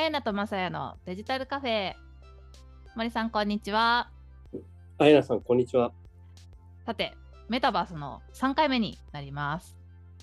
[0.00, 1.92] あやなとまさやのデジタルカフェ。
[2.96, 4.08] 森さん、こんにちは。
[4.96, 5.92] あやなさん、こんにちは。
[6.86, 7.12] さて、
[7.50, 9.76] メタバースの3回目になります。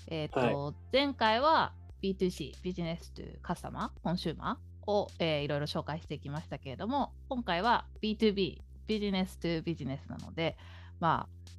[0.08, 8.58] えっ、と、はい前回は B2C、ビジネスというカスタマー、コンシューマーを、えーいろいろ紹介してきましたけれども、今回は B2B、
[8.88, 10.56] ビジネスとビジネスなので、
[10.98, 11.50] まあ、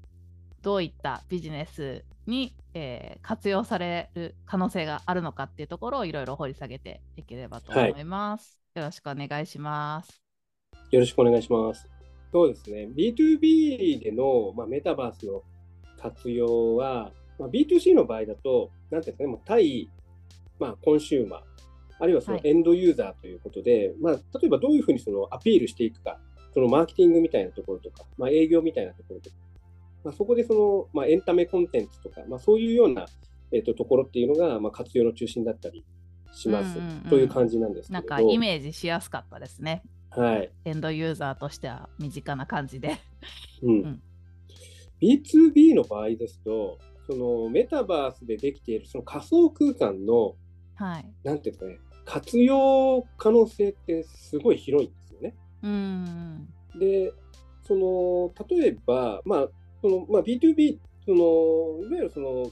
[0.62, 8.60] どういったビジネスに、えー活用される可能性があるのかっていうところをいろいろ掘り下げていければと思います。
[8.75, 10.21] よろしくお願いします。
[10.92, 11.87] よろしくお願いします。
[12.32, 15.42] そうですね、B2B での、まあ、メタバースの
[16.00, 19.89] 活用は、まあ、B2C の場合だと、なんていうんですかね、もう対、
[20.59, 21.42] まあ、コンシューマー、
[22.00, 26.20] あるいはそのはいエンドユーザーということで、まあ、例えばどういうふうにそのアピールしていくか、
[26.54, 29.36] そのマーケティングみたいなところとか、まあ、営業みたいなところとか、
[30.04, 33.06] まあ、そこでその、まあ、エンタメコンテンツとか、まあ、そういうような、
[33.52, 35.84] えっとところっていうのが、まあ、活用の中心だったり
[36.34, 39.84] します、うんうんうんという感じなんですけれどなんかイメージしやすかったですね。
[40.12, 42.98] はいエンドユーザーとしては身近な感じで。
[43.62, 44.02] うんん
[45.02, 50.36] B2B の場合ですと、そのメタバースでできているその仮想空間の、
[50.76, 51.06] はい。
[51.23, 55.36] なんていうんですかね、活用可能性ってすごい広いんですよね。
[55.64, 56.50] うん。
[56.80, 57.14] で、
[57.64, 59.48] その例えば、まあ
[59.82, 62.52] そのまあ、B2B、そのいわゆるその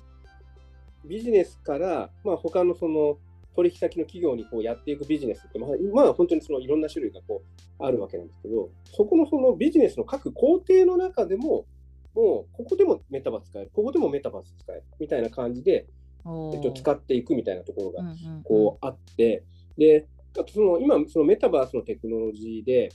[1.06, 3.18] ビジネスから、まあ、他のその
[3.56, 11.66] 取引先の企業にこうやっていくビジネスって、まあ、まあ本当にそのいろんな種類がこうあるわけなんですけど、そこのそのビジネスの各工程の中でも、
[12.14, 15.88] もうここでもメタバース使える、ここでもメタバース使えるみたいな感じで、
[16.24, 18.04] おえっと、使っていくみたいなところが
[18.44, 19.44] こうあって、
[19.76, 20.06] で、
[20.38, 22.90] あとその今、そのメタバースのテクノロジーで、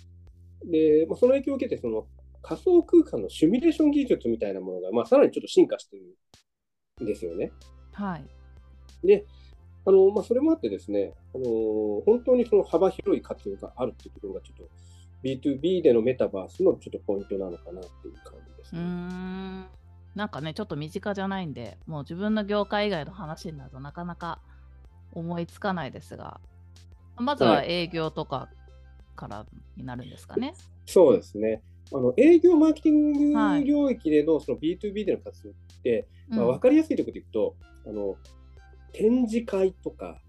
[0.64, 2.06] でまあ、その影響を受けて、その
[2.42, 7.52] 仮想空間のシミュレーション技術みたいなものが、まあ、さらにちょっと進化してるんですよね。
[7.92, 8.24] はい。
[9.06, 9.24] で、
[9.84, 11.44] あのまあ、それもあってですね、あの
[12.04, 14.70] 本当にその幅広い活用があるっていうところが、ちょっと
[15.24, 18.82] B2B でのメタバースのちょっとポイントなのかなっていう感じですうーね。
[18.82, 19.66] ん。
[20.14, 24.40] なんかね、ちょっと身近じゃないんで、もう自分の業界以外の話になるとなかなか
[25.12, 26.40] 思いつかないですが、
[27.16, 28.48] まずははい営業とか
[29.16, 30.54] からになるんですかね。
[30.86, 31.62] そうですね。
[31.94, 38.16] あの営業マーケティンはいグ領域でのその B2B での活用って、うんまあ、分かりやすいところでいくと、あの
[38.92, 40.20] 展示会とか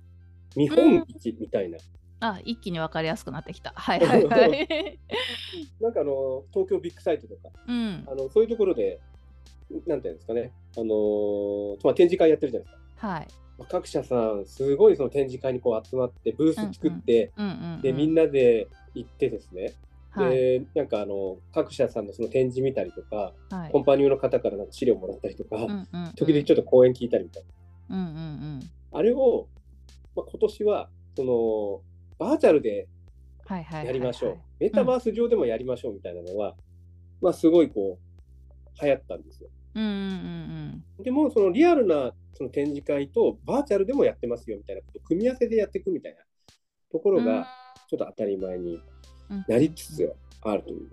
[0.55, 1.77] 見本市みたいな、
[2.23, 3.73] あ、一気に分かりやすくなってきた。
[3.75, 4.99] はいはいはい。
[5.81, 8.03] なんかあの東京ビッグサイトとか、うん。
[8.07, 8.99] あのそういうところで、
[9.85, 13.07] なんていうんですかね、あのまあ、展示会やってるじゃないですか。
[13.07, 13.27] はい。
[13.57, 17.81] まあ各社さん、すごいその展示会にこう集まって、ブース作って、うんうん、うん。
[17.81, 19.73] でみんなで行ってですね、
[20.13, 20.31] はい。
[20.35, 27.43] でなんかあの各社さんのその展示見たりとか、はいコンパニオンの方からなんか資料もらったりとか、うんうんうん時々ちょっと講演聞いたりみたい
[27.89, 27.95] な。
[27.97, 28.19] うんうんう
[28.57, 28.59] ん。
[28.91, 29.47] あれを、
[30.15, 31.81] まあ、今年はその
[32.17, 32.87] バーチャルで
[33.45, 33.85] はいはいはいはい。
[33.87, 36.55] やりましょう、メタバース上でもやりましょうみたいなのは、
[37.21, 39.49] まあ、すごいこう流行ったんですよ。
[39.75, 46.19] うんうんうんでも、そのリアルなその展示会とバーチャルでもやってますよみたいなことを組み合わせでやっていくみたいな
[46.91, 47.15] とこうん。
[47.17, 47.47] ろが、
[47.89, 48.81] ちょっと当たり前にうん
[49.47, 50.91] なりつつあるという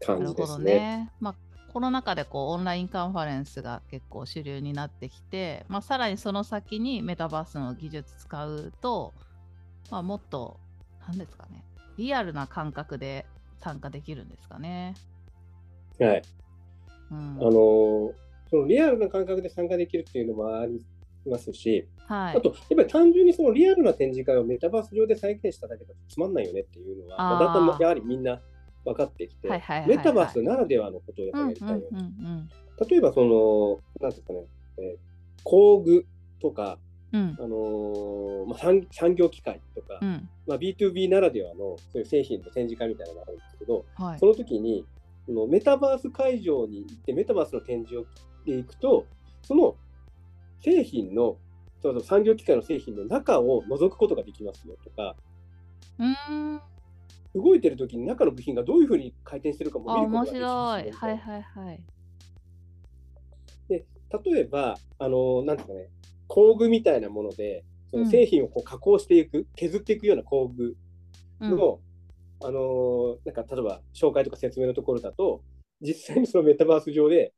[0.00, 0.64] 感じですね。
[0.64, 1.12] ね。
[1.20, 1.34] まあ、
[1.72, 9.14] コロナ禍でこうオンラインカンファレンスが結構主流になってきて、まあ、さらにその先にメタバースの技術使うと、
[9.90, 10.58] まあ、もっと、
[11.06, 11.64] なんですかね、
[11.96, 13.26] リアルな感覚で
[13.60, 14.94] 参加できるんですかね。
[15.98, 16.22] はい
[17.10, 20.82] うん、あのーそのリアルな感覚で参加できるっていうのもあり
[21.28, 22.36] ますし、はい。
[22.36, 28.40] あと、やっぱり単純にそのリアルな展示会をメタバース上で再現しただけだとつまんないよねっていうのは、まあだんだんやはりみんな
[28.84, 29.96] 分かってきて、はいはいはいはい。
[29.98, 31.82] メタバースならではのことをやっりたいよね。
[31.92, 32.48] うんうん
[32.88, 34.46] 例えば、その、なんですかね、
[34.78, 34.98] えー
[35.44, 36.04] 工具
[36.40, 36.78] とか、
[37.12, 37.36] うん。
[37.38, 40.28] あのーまあ、産産業機械とか、うん。
[40.46, 44.18] まあ、B2B ならではのそういう製品の展示会みたいなのがあるんですけど、はい。
[44.18, 44.84] その時に、
[45.26, 48.04] そのメタバース会場に行って、メタバースの展示を
[48.44, 49.06] で行くと、
[49.42, 49.76] その
[50.62, 51.36] 製品の、
[51.80, 55.16] そうそう産業機械の製品の中を覗くことができますよとか、
[55.98, 56.60] うーん。
[57.34, 61.12] 動いてる時に中の部品がどういうふうに回転してるかも見ることができますよ白い。
[61.12, 61.80] はいはいはい。
[63.68, 63.84] で
[64.24, 65.88] 例えば、あのなんていうかね、
[66.26, 70.76] 工具みたいなもので、その製品をこう加工していく、削っていくような工具
[71.40, 71.56] うん。
[71.56, 71.80] の、
[72.40, 75.42] あのなんか例えば紹介とか説明のところだと、
[75.80, 77.34] 実際にそのメタバース上で、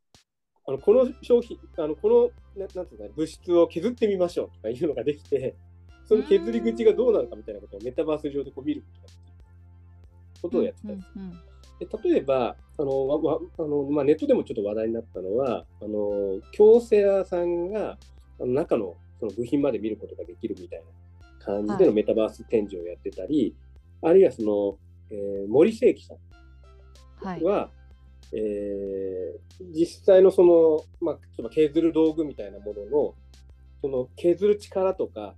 [0.66, 5.54] あのこの商品、あのこのななんていうか、ね、物質を削ってみましょうとかいうのができて、
[6.06, 11.08] その削り口がどうなのかみたいなことをメタバース上でこう見ることができることをやってたんです。
[11.16, 11.32] うんうん
[11.80, 17.98] で例えば、あのわわあのまあ、ネットでもちょっと話題になったのは、あの京セラさんが
[18.38, 20.84] あの中のその部品まで見ることができるみたいな
[21.38, 23.56] 感じでのメタバース展示をやってたり、
[24.02, 24.78] あるいはその、
[25.10, 26.18] えー森世紀さん
[27.26, 27.42] はい。
[27.42, 27.70] は、
[28.32, 29.40] えー
[29.72, 33.14] 実際のその、まあ、削る道具みたいなものの、
[33.82, 35.34] その削る力とか、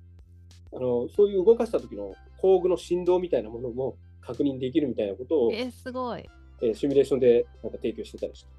[0.73, 6.25] あのそういう動かした時の工具の振動みたいなものも確認できるみたいなことを、えー、すごい。
[6.63, 8.51] えーシミュレーションでなんか提供してたりして、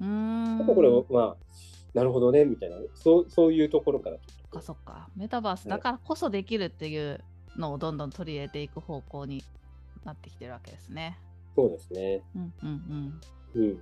[0.00, 0.58] うーん。
[0.58, 1.36] やっぱこれは、まあ、
[1.94, 5.08] なるほどね、みたいな、そうそういうところからそっかそっか。
[5.16, 7.20] メタバースだからこそできるっていう
[7.56, 9.44] のをどんどん取り入れていく方向に
[10.04, 11.18] なってきてるわけですね。
[11.54, 12.22] そうですね。
[12.34, 13.20] うんうんうん。
[13.54, 13.78] うん。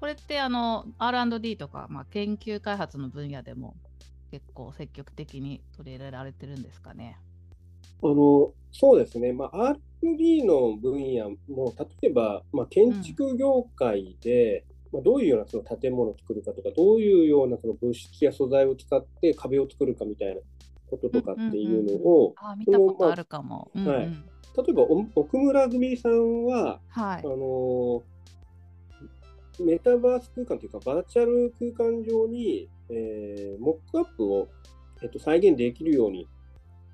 [0.00, 3.74] これってあの R&D とか、まあ、研究開発の分野でも
[4.30, 7.18] 結構積極的に取り入れられてるんですかね？
[8.02, 20.40] あのそうですね、まあ、R&D の分野も、例えば、まあ、建築業界で、まあ、どういうようなその建物を作るかとか、どういうようなその物質や素材を使って壁を作るかみたいな
[20.88, 23.70] こととかっていうのを、あ見たことあるかも。
[23.74, 24.08] うんうんはい
[24.56, 27.22] 例えばお奥村組さんは、はいあ。
[27.22, 28.02] の
[29.64, 34.48] メタバース空間というか、バーチャル空間上に、えーモックアップを、
[35.02, 36.26] えっと、再現できるように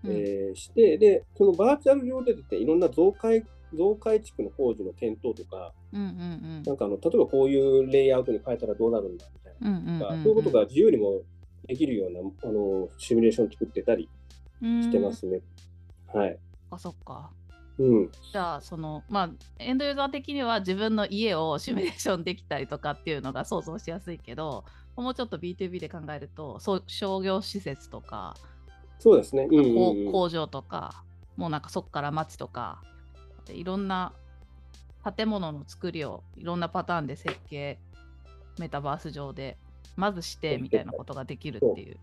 [0.05, 11.21] うんえーして、で、そのバーチャル上でですね、いろんな増改増改築の工事の検討とか、うんうんなんかあの例えばこういうレイアウトに変えたらどうなるんだみたいうんうんうんな、うんうんそういうことが自由にも
[11.67, 14.09] できるようなあのシミュレーションを作ってたり
[14.61, 15.13] してま。
[15.13, 15.41] すね。
[16.13, 16.31] はい。
[16.31, 17.31] うんあそっか。
[17.79, 18.11] うん。
[18.33, 24.65] じゃあそのまあエンドユーザー的には自分の家をシミュレーションできたりとかっていうのが想像しやすいけど
[24.97, 28.35] もうちょっと B2B で考えるとそう商業施設とか、
[28.99, 29.47] そうですね。
[29.51, 31.05] うんうん工場とか
[31.37, 32.81] もうなんかそっから町とか
[33.45, 34.13] でいろんな
[35.17, 37.79] 建物の作りをいろんなパターンで設計
[38.59, 39.59] メタバース上で
[39.97, 41.97] まずしてみたいなことができるっていう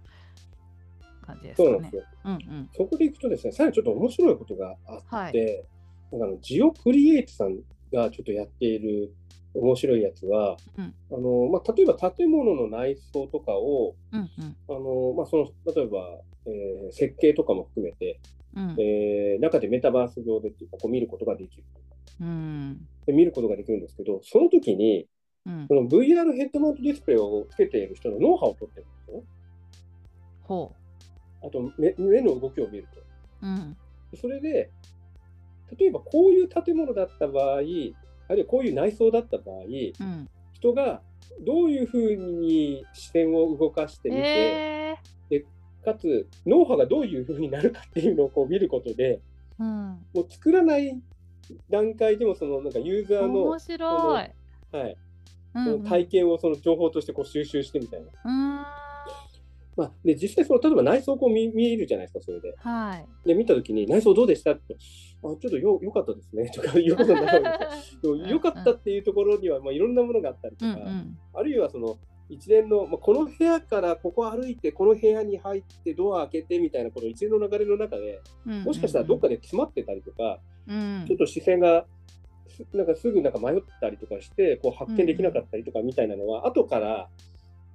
[1.24, 2.02] 感じですかねそうなんです。
[2.02, 2.04] よ。
[2.26, 5.66] うんうんそこでいくとですね、さらにちょっと面白いことがあはって、
[6.12, 7.58] なんかあのジオクリエイトさん
[7.92, 9.14] がちょっとやっている
[9.54, 16.00] 面白いやつは、うんあのまあ、例えば建物の内装とかを、うんうんあのまあ、その例えば、
[16.46, 18.20] えー設計とかも含めて、
[18.56, 21.64] うんえー中でメタバース上でっていうかこう見ることができる
[22.22, 23.14] うんで。
[23.14, 25.08] 見ることができるんですけど、その時に、
[25.46, 29.24] うんその VR ヘッドマウントディスプレイをつけている人のノウハウを取ってるんですよ。
[30.44, 30.72] ほ
[31.44, 33.00] あと目、目の動きを見ると。
[33.00, 33.04] う。
[33.44, 33.78] うん
[34.16, 34.72] それで、
[35.78, 37.94] 例えばこういう建物だった場合、あるい
[38.28, 41.02] はこういう内装だった場合、うん、人が
[41.46, 44.22] どういうふうに視線を動かしてみて、
[45.32, 45.46] え
[45.84, 51.02] かつ、ノウハウがどういうふうになるかっていうのをこう見ることで、ー、うん、もう作らない
[51.70, 54.32] 段階でもそのなんかユーザーの、面白い。
[54.72, 54.98] はい、
[55.56, 58.93] うんそうんの体験をその情報としてこう収集してみたいな。
[59.78, 62.54] うんまあ、で実際その、例えば内装をこう見見るじゃないですか、それで。
[62.58, 63.28] はい。
[63.28, 64.78] で、見たときに、内装どうでしたって、あ
[65.24, 66.50] ちょっとよよかったですね。
[66.54, 68.16] とかいうことになるわけですよ。
[68.16, 71.18] よかったっていうところには、まあ、いろんなものがあったりとか、うんうん。
[71.34, 71.98] あるいはその
[72.30, 81.06] 一連の、まあ、この部屋からここ歩いて、この部屋に入って、ドア開けてみたいな、この一連の流れの中で、もしかしたらどっかで詰まってたりとか、うん。
[81.08, 81.86] ちょっと視線が
[82.54, 87.10] すなんかすぐなんか迷ったりとかして、こう発見できなかったりとかみたいなのは、後から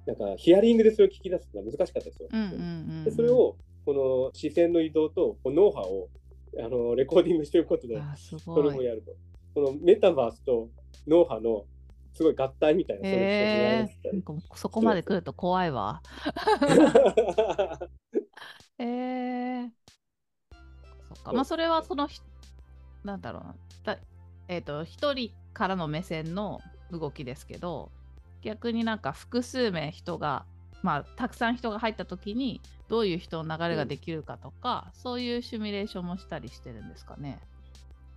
[0.09, 2.29] なんかヒアリングでそれを聞き出すのは難しかったですよ。
[2.31, 2.55] うんうんう
[3.01, 3.55] んでそれを
[3.85, 6.09] この視線の移動とノウハウを
[6.57, 8.61] あのレコーディングしておくことで、そ。
[8.61, 9.11] れもやると。
[9.53, 10.69] このメタバースと
[11.07, 11.65] ノウハウの
[12.13, 16.01] すごい合体みたいな、えー、なんかそこまで来ると怖いわ。
[18.77, 19.69] えー、
[21.13, 21.33] そっか。
[21.33, 22.21] まあそれはそのひ
[23.03, 23.55] なんだろうな。
[23.95, 23.99] だ
[24.47, 26.59] えっ、と一人からの目線の
[26.91, 27.91] 動きですけど、
[28.41, 30.45] 逆になんか複数名人が
[30.81, 37.39] まあたくさん人が入った時にどういう人の流れができるかとか、そういうシミュレーションもしたりしてるんですかね。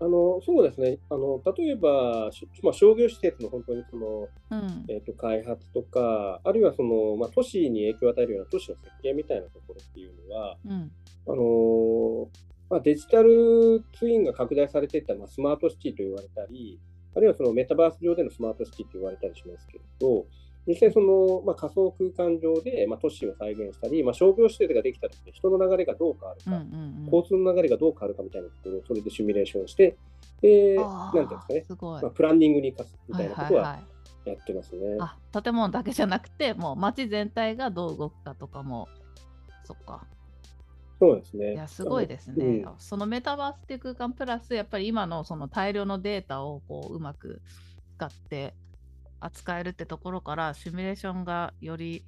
[0.01, 4.85] あのそうですねあの、例えば、しまあ、商業施設の本当にその、うん。
[4.89, 10.91] えー、と開発とか、あるいはその、まあ、都市に影響を与えるような都市の設計みたいなところっていうのは、うん。
[11.29, 12.27] あのー
[12.69, 16.81] まあ、デジタルツインが拡大されていった、まあ、スマートシティと言われたり、
[17.15, 20.27] あるいはそのメタバース上でのスマートシティと言われたりしますけれど、
[20.67, 27.05] 実際その、まあ、仮想空間上で、まあ、都市を再現したり、まあ、商業施設ができたときに人の流れがどう変わるか、うんうんうん。
[27.13, 29.97] 交通の流れがどう変わるかみたいなところをそれでシミュレーションして、
[30.41, 32.03] で、なんていうんですかね、すごい。
[32.03, 33.93] まあ、プランニングに生かすみたいなことはいはいは
[34.25, 34.97] やってますね。
[35.01, 38.89] あ建物だけじゃなくてもう街全体がどう動くかとかも
[39.65, 40.07] そっか
[41.03, 41.55] そうですね。
[41.55, 47.43] いやすごいですね、うんそのメタバースっていう空間プラスやっぱり今のその大量のデータをこううまく
[47.97, 48.55] 使って
[49.19, 52.05] 扱えるってところからシミュレーションがより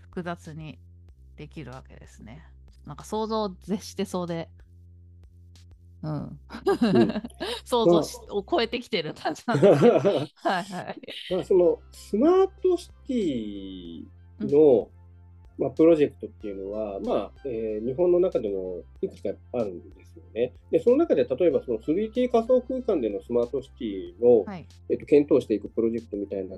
[0.00, 0.80] 複雑に
[1.36, 2.42] できるわけですね
[2.84, 4.48] なんか想像を絶してそうで
[6.02, 6.12] うん。
[6.12, 7.22] うん
[7.64, 9.98] 想像し、を超えてきてる感じなんですけど。
[10.00, 10.26] はい
[10.64, 11.00] はい。
[11.30, 14.04] まあそのスマートシティ
[14.40, 14.88] の、
[15.58, 20.52] まあ、プロジェクトっていうのは、まあえー日本の中でもいくつかあるんですよね。
[20.70, 24.66] で、その中で例えばその 3D 仮想空間でのスマートシティの、はい。
[24.90, 26.56] えっと、検討していくプロジェクトみたいな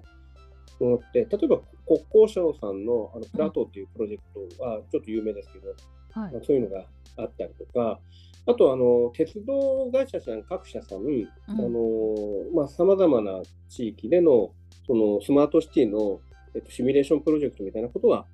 [0.81, 5.69] ものって、例えば国交省さんのあのプラトーっていうプロジェクトはちょっと有名ですけど、
[6.21, 6.85] はいまあ、そういうのが
[7.19, 8.01] あったりとか、
[8.47, 10.99] あとあの鉄道会社さん、各社さん、
[11.47, 11.79] あの
[12.55, 14.51] まあ、様々な地域での
[14.87, 16.21] そのスマートシティの、
[16.55, 18.27] えっと、シミュレーションプロジェクトみたいなことは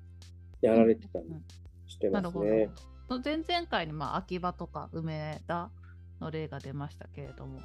[0.65, 1.25] やられてたり
[1.87, 2.69] してなるほどますね。。
[3.23, 5.69] 前々回に、まあ、秋葉とか梅田
[6.19, 7.59] の例が出ましたけれども、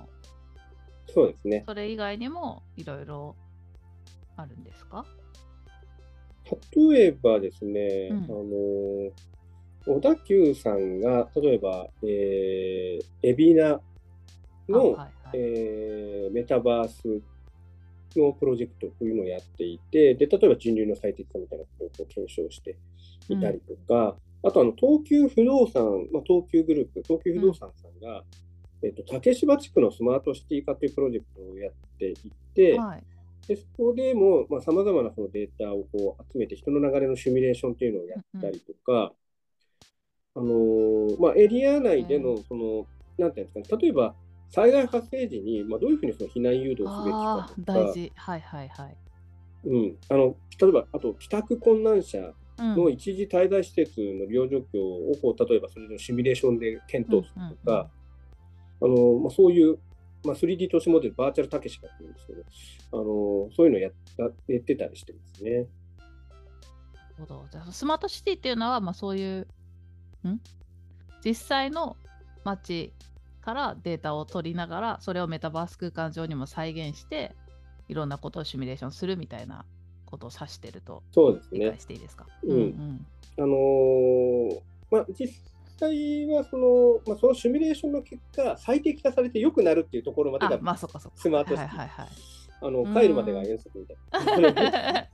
[1.08, 1.64] そうですね。
[1.66, 3.36] それ以外にもいろいろ
[4.36, 5.04] あるんですか？
[6.76, 9.12] 例えばですね、うんあの
[9.86, 13.82] 小田急さんが、例えば、えー、海老
[14.68, 17.22] 名の、あはいはいえーメタバース
[18.16, 22.76] のプロジェクトというのをやっていて、で例えば人流の最適化みたいなことをこう検証して
[23.28, 28.24] いたりとか、あとあの東急不動産、まあ、東急グループ、東急不動産さんが、
[28.82, 32.14] えっと竹芝地区のスマートシティ化というプロジェクトをやってい
[32.54, 33.04] て、はい。
[33.46, 39.12] でそこでもさまざ、まなそのデータをこう集めて、人の流れのシミュレーションというのをやったりとか、
[40.36, 42.86] あのーまあ、エリア内でのその、
[43.18, 44.14] なんていうんですかね、例えば
[44.50, 48.12] 災害発生時に、まあ、どういうふうにその避難誘導をすべきかとか、大事。
[48.16, 48.96] はいはいはい。
[49.64, 52.18] うん、あの例えばあと帰宅困難者
[52.58, 57.88] うんの一時滞在施設の利用状況をこう例えばそれのシミュレーションで検討するとか、
[58.82, 59.78] あのまあ、そういう、
[60.24, 62.42] まあ、3D 都市モデル、バーチャルたけしかっていうんですけど、
[62.92, 63.02] あの
[63.56, 65.50] そういうのをややってたりしてますね。
[65.50, 65.66] なる
[67.20, 67.46] ほど。
[67.50, 69.46] じゃあスマートシティっていうのは、まあ、そういう、
[70.28, 70.40] ん？
[71.24, 71.96] 実際の
[72.44, 72.92] 街
[73.50, 77.34] からデータを取りながら、それをメタバース空間上にも再現して、
[77.88, 79.64] いろんなことをシミュレーションするみたいな
[80.06, 81.80] ことを指してるとそうですね理解。
[81.80, 82.26] していいですか？
[82.44, 83.06] うんうん
[83.38, 85.28] あのーまあ、実
[85.78, 91.18] 際はその、まあ、そのシミュレーションの結果、最適化されて良くなるっていうところまでが、あ、まあそっかそっか。
[91.18, 92.08] スマートシティはいはいはい。
[92.62, 92.94] あのうん。
[92.94, 95.08] 帰るまでが遠足みたいな。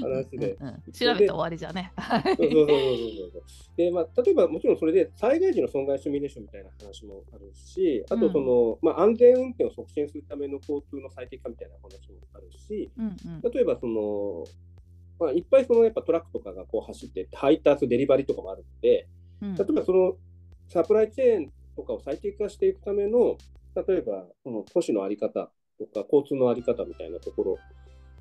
[0.00, 0.52] 話で。
[0.52, 0.92] うんうんうん。
[0.92, 1.92] 調べて終わりじゃね。
[1.96, 3.42] はいそうそうそうそうそう。
[3.76, 13.52] で、まあ、例えばもちろんそれで災害時の損害シミュレーションみたいな話もあるし、あとその、まあ、安全運転を促進するための交通の最適化みたいな話もあるし、うんうん。
[13.52, 14.44] 例えばその、
[15.18, 19.08] まあ、いっぱいそのやっぱトラックとかがこう走って、配達、デリバリーとかもあるので、
[19.40, 19.54] うん。
[19.54, 20.14] 例えばその
[20.68, 23.36] サプライチェーンとかを最適化していくための、
[23.74, 25.50] 例えばその都市の在り方
[25.86, 27.58] とか、交通の在り方みたいなところ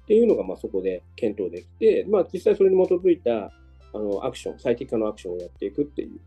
[0.03, 3.51] っていうのがまあそこで検討できて、まあ、実際それに基づいた
[3.93, 6.19] あのアクション、最適化のアクションをやっていくっていう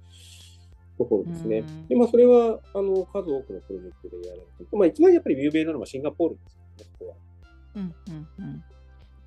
[0.98, 1.58] ところですね。
[1.58, 7.16] うんでまあ、それはあの数多くのプロジェクトでやられてまあ、一番やっぱり有名なのはシンガポールですよね、そこは。
[7.76, 8.64] うんうんうん。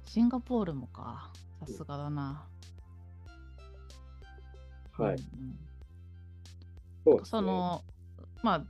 [0.06, 1.32] シンガポールもか。
[1.60, 2.48] さすがだな。
[4.98, 5.18] はい。
[7.24, 7.84] その、
[8.44, 8.64] まあ、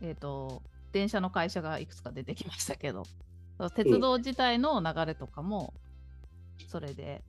[0.00, 3.04] えっ、と、電車の会社がいくつか出てきましたけど、
[3.74, 5.74] 鉄道自体の流れとかも、
[6.68, 7.22] それで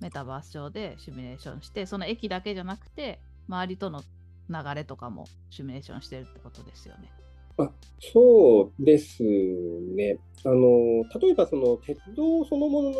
[0.00, 4.02] メタバース上でシミュレーションして、その駅だけじゃなくて、周りとの
[4.48, 7.10] 流れとかもシミュレーションしてるってことですよね。
[7.58, 7.70] あ
[8.12, 10.18] そうですね。
[10.44, 12.92] あの例えばその鉄道そのもの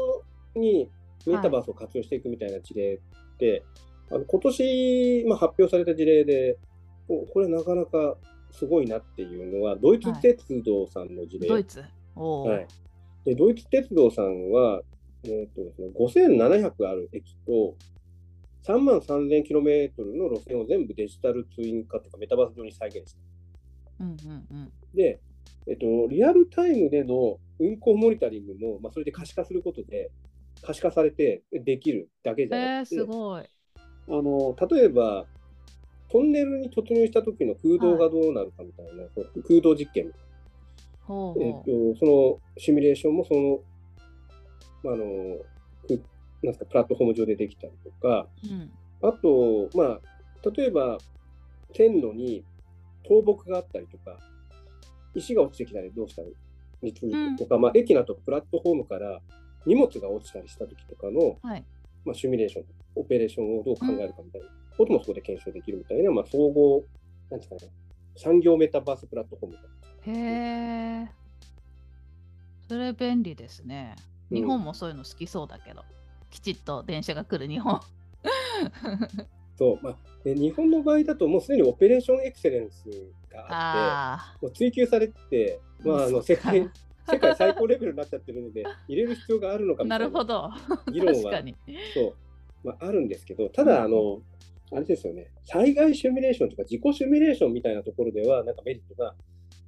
[0.57, 0.91] に
[1.27, 3.63] メタバースを活用していくみたいな事例って、
[4.11, 6.59] あの今年、まあ、発表された事例で、
[7.09, 8.17] おこれなかなか
[8.53, 11.49] すごいなっていうのは、ドイツ鉄道さんの事例。
[11.49, 11.85] ドイツ？
[12.15, 12.67] はい、
[13.25, 14.83] でドイツ鉄道さんは、
[15.25, 17.77] えーとですね、5700ある駅と
[18.65, 23.19] 3万3000キロメートルの路線を全部デジタルツイン化とかメタバース上に再現した。
[24.01, 24.73] うんうんうん。
[24.95, 25.21] で、
[25.67, 30.11] えっと、リアルタイムでの運行モニタリングも、まあ、それで可視化することで、
[30.63, 33.43] 可視化されてできるだけじゃえー、なくて、すごい。
[33.43, 33.47] あ
[34.11, 35.27] の例えば、
[36.11, 40.13] トンネルに突入した時の空洞がどうなるかみたいな、その空洞実験、
[41.03, 43.61] ほうほえっと、そのシミュレーションもその、
[44.93, 45.05] あの
[45.87, 46.03] く
[46.43, 48.47] なんですかプラットフォーム上でできたりとか、う。
[48.47, 48.71] うん。
[49.03, 50.01] あと、まあ、
[50.55, 50.99] 例えば、
[51.75, 52.45] 線路に
[53.03, 54.19] 倒木があったりとか、
[55.15, 56.23] 石が落ちてきたりどうした
[56.83, 56.95] り
[57.37, 59.21] とか、まあ、駅などプラットフォームから
[59.67, 61.65] 荷物が落ちたりした時とかの、はい。
[62.05, 62.65] まあ、シミュレーション、
[62.97, 64.47] オペレーションをどう考えるかみたいな
[64.79, 66.85] こともそこで検証できるみたいな、まあ、総合、
[67.31, 67.71] なんですかね、
[68.17, 69.59] 産業メタバースプラットフォームみ
[70.05, 70.21] たいな。
[70.21, 71.09] へえ。
[72.69, 73.97] それ便利ですね。
[73.99, 75.83] うん日本もそういうの好きそうだけど、
[76.31, 77.81] きちっと電車が来る日本。
[79.59, 82.85] そうまあ、で日本の場合だともうすでにオペレーションエクセレンス
[83.29, 86.71] があってもう追求されて、まあ、あの世界
[87.11, 90.07] 世界最高レベルになっちゃってるので入れる必要があるのかみたいな
[90.93, 91.43] 議論は
[91.95, 92.15] そ
[92.63, 94.21] う、まあ、あるんですけどただあの、
[94.73, 99.15] あれですよね災害シミュレーションとか自己シミュレーションみたいなところではなんかメリットが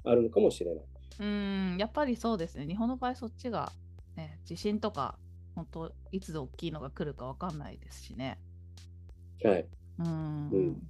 [0.04, 0.84] あるのかもしれない。
[1.20, 3.72] うんやっぱりそうですね日本の場合そっちが、
[4.16, 5.18] ね、地震とか
[5.54, 8.38] 本当いつ大きいのが来るか分かんないですしね。
[9.44, 9.66] はい。
[9.98, 10.82] うん、うん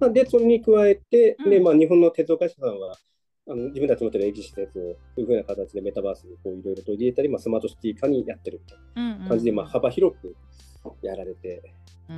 [0.00, 2.96] まあ、で、それに加えて、うん、でまあ、日本の鉄道会社さんは、
[3.50, 4.78] あの自分たちの持ってる駅施設をそ
[5.16, 10.36] ういうふうな形でメタバースにこういろいろと入れたり、まあ、スマートシティ化にやってるみたいな感じで、まあ、幅広く
[11.02, 11.62] やられて
[12.08, 12.12] い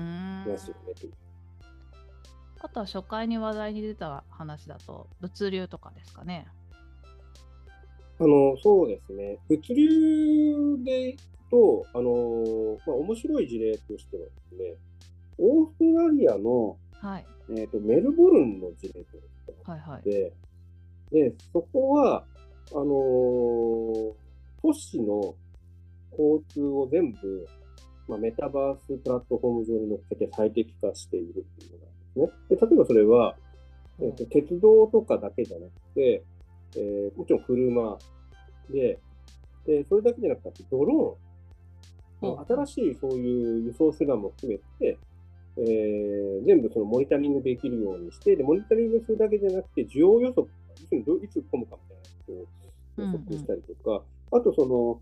[0.48, 1.10] ますよね。
[2.62, 6.46] あとは初回に話題に出た話だと、物流とかですかね。
[8.18, 11.16] あのそうですね、物流で
[11.50, 14.74] と、あのまあ、面白い事例としてはですね、
[15.38, 19.22] オーストラリアの、はいえーと、メルボルンの事例という
[19.66, 20.28] のがあって、はいは
[21.12, 22.24] い、でそこは
[22.72, 24.12] あのー、
[24.62, 25.34] 都市の
[26.12, 27.48] 交通を全部、
[28.10, 32.56] まあ、メタバースプラットフォーム上に乗っけて最適化しているっていうのがあるんですね。
[32.56, 33.36] で例えばそれは、
[34.00, 36.22] えーと、鉄道とかだけじゃなくて、
[36.76, 37.98] えー、もちろん車
[38.70, 38.98] で
[39.66, 44.98] で、それだけじゃなくてドローン、うん、新しいそういう輸送手段も含めて、
[45.56, 50.46] えー、全部そのモニタリングできるようにして、でモニタリングするだけじゃなくて、需要予測、
[50.90, 51.76] いついつ込むか
[52.26, 52.46] みたいなこ
[52.96, 55.00] とを予測したりとか、うんうん、あとその、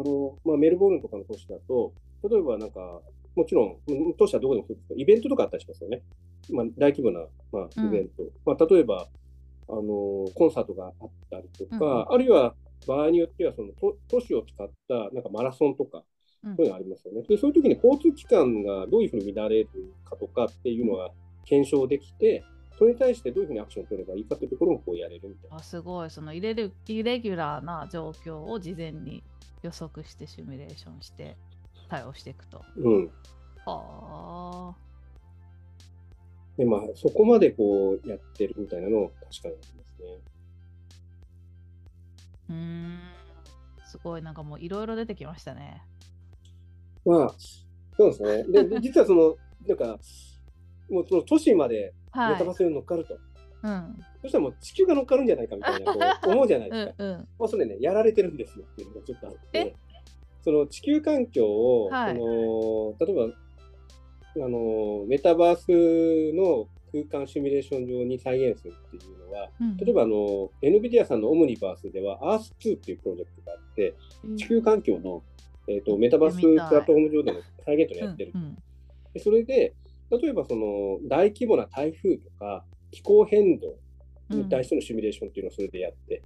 [0.00, 3.00] あのまあ、メルボルンとかの都市だと、例えばなんか、
[3.34, 3.76] もちろん、
[4.16, 6.02] 都市はどこでもそうですけど、イベントとかあったりしますよね。
[6.50, 8.22] まあ、大規模な、まあ、イベント。
[8.24, 9.08] うん、まあ、例えば、
[9.70, 12.54] あのコンサートがあったりとか、うん、あるいは
[12.86, 16.04] 場合によってはその都都市を使ったなんかマラソンとか、
[16.56, 17.22] そういうのありますよね。
[17.28, 19.68] でそういう時に交通機関がどういうふうに乱れる
[20.08, 21.10] かとかっていうのが
[21.44, 22.44] 検証できて、
[22.78, 25.56] それに対してどういうふうにアクションを取ればいいかというところもこうやれるみたいな。
[25.56, 29.22] あすごい、そのイレルイレギュラーな状況を事前に
[29.62, 31.36] 予測してシミュレーションして
[31.88, 32.62] 対応していくと。
[32.76, 33.06] うん。
[33.66, 34.88] はあ。
[36.56, 40.18] でまあ、そこまでこうやってるみたいなのを確かにありますね。
[42.50, 42.98] うん。
[43.84, 45.82] すごい、なんかもういろいろ出てきましたね。
[47.04, 47.34] まあ、
[47.96, 48.64] そうですね。
[48.64, 49.98] で、実はその、 なんか、
[50.90, 53.14] もうその都市までメタバースに乗っかると。
[53.14, 53.22] はい、
[53.62, 56.94] うん、そしたらもう地球が乗っかるんじゃないかみたいなこう 思うじゃないですか。
[56.98, 59.76] うんうん、まあ、それね、やられてるんですよっていうのがちょっとあって、
[60.42, 63.28] その地球環境を、はい、その例え
[64.36, 73.94] ばあのメタバースの空間シミュレーション上に再現するっていうのは、うん、例えばあの NVIDIA さんのオムニバースでは Earth2 っていうプロジェクトがあって
[74.36, 75.22] 地球環境の
[75.68, 78.32] えーと、メタバースプラットフォーム上での再現とやってる。
[78.34, 78.56] うんうん、
[79.12, 79.74] でそれで、
[80.10, 83.76] 例えばその大規模な台風とか気候変動
[84.30, 86.22] に対してのシミュレーションっていうのをそれでやって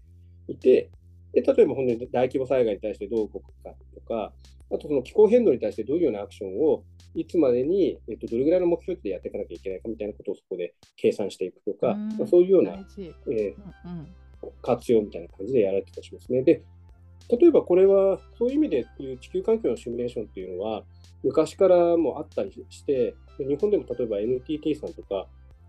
[0.46, 0.90] いて、
[1.32, 4.32] で例えば本当に大規模災害に対してどう動くかとか、
[4.70, 6.82] あとその気候変動に対してどういうようなアクションを
[7.14, 13.98] いつまでに、えっと、どれぐらいの目標でやっていかなきゃいけないかみたいなことをそこで計算していくとか、まあ、そういうような、えーうん
[14.44, 16.42] うん、活用みたいな感じでやられてたりしますね。
[16.42, 16.62] で
[17.28, 20.82] 例えばこれはそういう意味でいう地球環境のシミュレーションっていうのは
[21.22, 25.26] 昔からもあったりして日本でも例えば NTT さんとか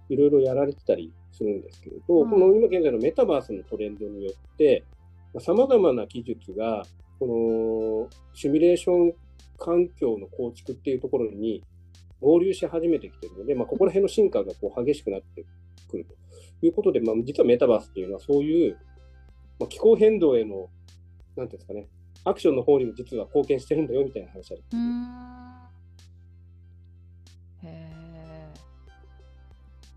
[0.10, 4.84] いろいろやられてたりするんですけれど、うん、この今現在のメタバースのトレンドによって
[5.40, 6.86] さまざまな技術が
[7.24, 9.14] このシミュレーション
[9.58, 11.64] 環境の構築っていうところに
[12.20, 15.46] 合流し始めてきてるので、まあ、ここら辺の進化がこう激しくなって
[15.90, 18.78] くるということで、まあ、実はメタバースっていうのはそういう、
[19.58, 20.68] まあ、気候変動への
[21.38, 21.88] なんていうんですかね、
[22.26, 24.64] アクションの方にも実は貢献してるんだよみたいな話ある。
[27.64, 28.48] へえ。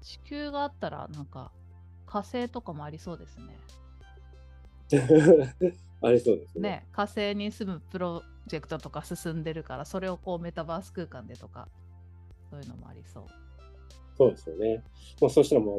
[0.00, 1.50] 地球があったら、なんか
[2.06, 3.58] 火星とかもありそうですね。
[6.02, 11.68] ありそうですね、ね、火星に住むプロジェクトとか進んでるから、それをこうメタバース空間でとか、
[12.50, 13.24] そういうのもありそう。
[14.16, 14.82] そうですよね。
[15.20, 15.76] もうそしたらもう、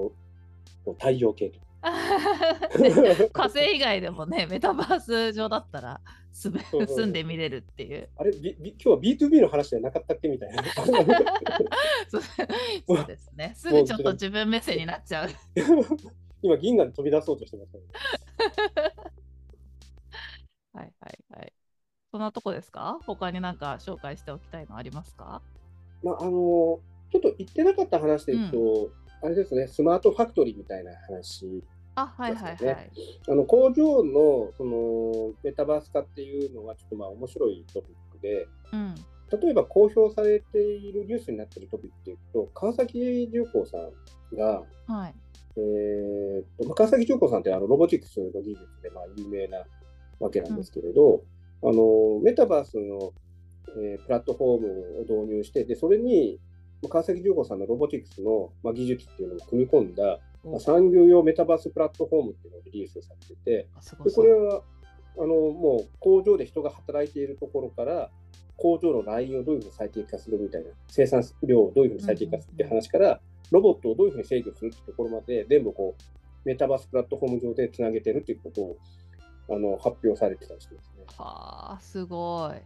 [0.86, 1.60] もう太陽系と
[3.34, 8.10] 火星以外でもね、メタバース上だったら住住んでみれるっていう。
[8.18, 10.64] あれ、B、今日は B2B の話じゃなかったっけみたいな。
[12.10, 13.54] そうですね。
[13.56, 15.30] すぐちょっと自分目線になっちゃう。
[16.42, 18.94] 今、銀河に飛び出そうとしてました、ね、
[20.78, 21.54] はいはいはい。
[22.12, 23.00] そんなとこですか？
[23.06, 25.42] 他になんか紹介しておきたいのありますか？
[26.04, 26.80] まあ、あのちょ
[27.18, 28.92] っと言ってなかった話で言うと、うん
[29.24, 31.64] あれですね、スマートファクトリーみたいな話
[31.96, 32.92] あ、はいはいはい。
[33.28, 38.96] あの工場のそのメタバース化っていうのはちょっとまあ面白いトピックで、うん、
[39.42, 45.16] 例えば公表されているニュースになっているトピックでいうと、川崎重工さんが、はい。
[45.58, 49.64] えーっとまあ川崎重工さんってあのロボティクスの技術でまあ有名な
[50.20, 51.24] わけなんですけれど、
[51.64, 53.14] あのメタバースの、
[53.80, 56.40] えープラットフォームを導入して、でそれに
[56.82, 63.68] まあ川崎重工さんのロボティクスの、まあ、技術っていうのを組み込んだ、まあ産業用メタバースプラットフォームっていうのをリリースされてて、
[64.04, 64.12] で。
[64.12, 64.64] これは
[65.20, 68.12] あのもう工場で人が働いているところから、
[68.56, 73.20] 工場のラインをどういうふうに最適化するみたいな、生産量をどういうふうに最適化するっていう話から、
[73.52, 76.04] ロボットをどういうふうに制御するっていうところまで、全部こう
[76.44, 78.78] メタバースプラットフォーム上でつなげてるっていうことを
[79.50, 81.06] あの発表されてたりしてますね。
[81.18, 82.62] はあ、すごい。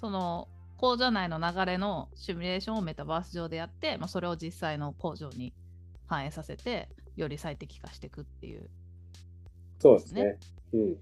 [0.00, 5.54] その工場内の流れのシミュレーションをメタバース上でやって、まあ、それを実際の工場に
[6.06, 8.68] 反映させて、より最適化していくっていう。
[9.78, 10.38] そうですね。
[10.72, 10.96] うん、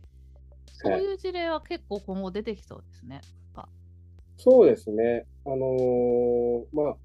[0.66, 3.20] そういう事例は結構今後出てきそうですね。
[4.42, 5.26] そうですね。
[5.44, 6.96] あのーまあ、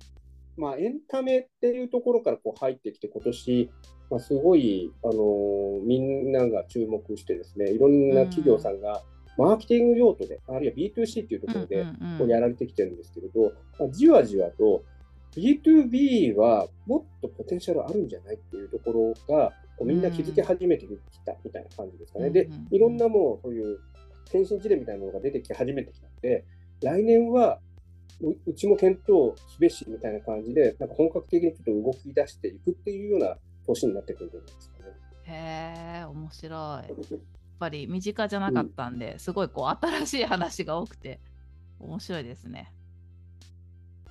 [0.55, 3.69] まあ、エンタメっていうところからこう入ってきて、今年、
[4.09, 9.03] まあ、すごい、あのーみんなが注目してですね、いろんな企業さんが、
[9.37, 11.85] マーケティング用途で、あるいは B2C っていうところで、
[12.17, 14.83] こうやられてきてるんですけれど、まあ、じわじわと
[15.35, 22.29] B2B はもっとポテンシャルあるんじゃないっていうところが、こうみんな気づき始めてきたみたいな感じですかね。
[22.29, 23.79] でいろんなもうそういう
[24.25, 26.45] 先進事例みたいなものが出てき始めてきたので、
[26.81, 27.59] 来年は
[28.21, 34.85] ううちも検討すべしみたいな感じで、なんか本格的にちょっと動き出していくっていうような年になってくるんじゃないですかね。
[35.23, 36.51] へえ、面白い。
[36.51, 37.19] やっ
[37.59, 41.19] ぱり身近じゃなかったんで、すごいこう新しい話が多くて、
[41.79, 42.73] 面白いですね。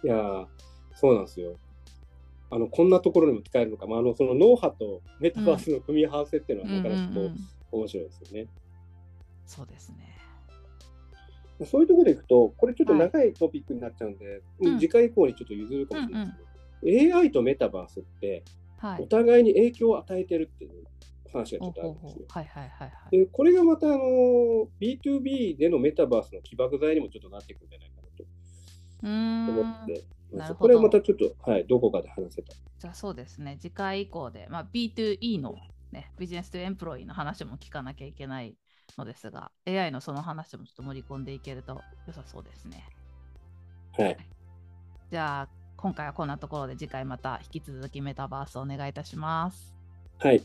[0.03, 0.47] いやー
[0.95, 1.57] そうなんですよ。
[2.51, 7.37] あのこんなところにも使えるのか、まあ、あのその脳波とメタバースの組み合わせっていうのは、なかなかこう、うんうんうん
[7.75, 8.47] 面白いですよね。
[9.47, 10.17] そうですね。
[11.67, 16.39] そういうところでいくと、これちょっと長いトピックになっちゃうんで、うん次回以降にちょっと譲るかもしれないです
[16.83, 18.45] けど、AI とメタバースって、
[18.85, 19.03] はい。
[19.03, 20.85] お互いに影響を与えてるっていう
[21.33, 22.27] 話がちょっとあるんですよ。
[22.29, 23.19] はいはいはいはい。
[23.19, 23.99] でこれがまたあの
[24.79, 28.25] B2B でのメタバースの起爆剤にもちょっとなっていくんじゃないかなと
[29.03, 30.05] うーん思って
[30.59, 32.53] これはまたちょっと、はい、どこかで話せた。
[32.79, 35.55] じゃあそうですね、次回以降で、まあ、B2E の、
[35.93, 38.57] ね、ビジネスとエンプロイの話も聞かなきゃいけない
[38.99, 42.85] のですが、AI のその話もちょっと盛り込んでいけると良さそうですね。
[43.97, 44.17] はい。
[45.11, 49.75] じゃあ今回はこんなところで次回また引き続きメタバースをお願いいたします。
[50.19, 50.43] はい。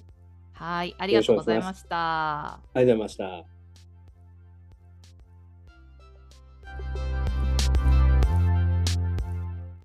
[0.54, 2.56] はい、ありがとうございました。
[2.56, 3.59] ありがとうございました。